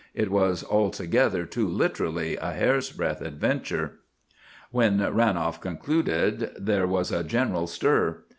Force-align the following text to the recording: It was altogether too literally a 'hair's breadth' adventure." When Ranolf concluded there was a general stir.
It 0.15 0.31
was 0.31 0.63
altogether 0.63 1.45
too 1.45 1.67
literally 1.67 2.35
a 2.35 2.53
'hair's 2.53 2.91
breadth' 2.91 3.21
adventure." 3.21 3.99
When 4.71 4.97
Ranolf 4.97 5.61
concluded 5.61 6.49
there 6.57 6.87
was 6.87 7.11
a 7.11 7.23
general 7.23 7.67
stir. 7.67 8.23